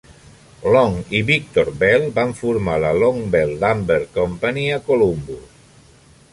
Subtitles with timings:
[0.75, 5.65] Long i Victor Bell van formar la Long-Bell Lumber Company a Columbus.